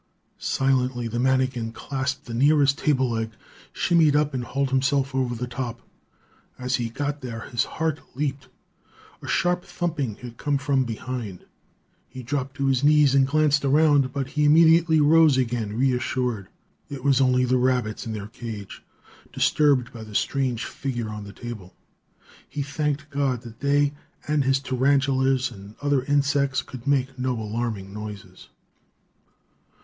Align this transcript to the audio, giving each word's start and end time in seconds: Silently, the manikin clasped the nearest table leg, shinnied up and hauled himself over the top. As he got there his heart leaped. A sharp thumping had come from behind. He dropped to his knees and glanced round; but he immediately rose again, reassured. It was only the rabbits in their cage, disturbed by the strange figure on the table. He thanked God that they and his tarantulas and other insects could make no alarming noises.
Silently, 0.39 1.07
the 1.07 1.19
manikin 1.19 1.71
clasped 1.71 2.25
the 2.25 2.33
nearest 2.33 2.79
table 2.79 3.07
leg, 3.11 3.29
shinnied 3.71 4.15
up 4.15 4.33
and 4.33 4.43
hauled 4.45 4.71
himself 4.71 5.13
over 5.13 5.35
the 5.35 5.45
top. 5.45 5.79
As 6.57 6.77
he 6.77 6.89
got 6.89 7.21
there 7.21 7.41
his 7.51 7.65
heart 7.65 7.99
leaped. 8.15 8.47
A 9.21 9.27
sharp 9.27 9.63
thumping 9.63 10.15
had 10.15 10.37
come 10.37 10.57
from 10.57 10.85
behind. 10.85 11.45
He 12.09 12.23
dropped 12.23 12.55
to 12.55 12.65
his 12.65 12.83
knees 12.83 13.13
and 13.13 13.27
glanced 13.27 13.63
round; 13.63 14.11
but 14.11 14.29
he 14.29 14.43
immediately 14.43 14.99
rose 14.99 15.37
again, 15.37 15.77
reassured. 15.77 16.47
It 16.89 17.03
was 17.03 17.21
only 17.21 17.45
the 17.45 17.57
rabbits 17.59 18.07
in 18.07 18.13
their 18.13 18.25
cage, 18.25 18.81
disturbed 19.31 19.93
by 19.93 20.03
the 20.03 20.15
strange 20.15 20.65
figure 20.65 21.09
on 21.09 21.25
the 21.25 21.31
table. 21.31 21.75
He 22.49 22.63
thanked 22.63 23.11
God 23.11 23.41
that 23.41 23.59
they 23.59 23.93
and 24.27 24.43
his 24.45 24.59
tarantulas 24.59 25.51
and 25.51 25.75
other 25.79 26.01
insects 26.05 26.63
could 26.63 26.87
make 26.87 27.19
no 27.19 27.39
alarming 27.39 27.93
noises. 27.93 28.49